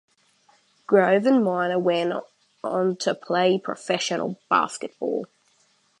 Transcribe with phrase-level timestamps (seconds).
[0.87, 2.11] Grove and Minor went
[2.63, 5.27] on to play professional basketball.